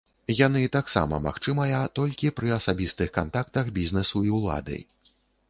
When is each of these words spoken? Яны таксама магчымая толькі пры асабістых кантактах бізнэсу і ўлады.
Яны 0.37 0.61
таксама 0.75 1.19
магчымая 1.25 1.81
толькі 1.99 2.33
пры 2.39 2.49
асабістых 2.57 3.13
кантактах 3.19 3.71
бізнэсу 3.79 4.25
і 4.31 4.35
ўлады. 4.41 4.81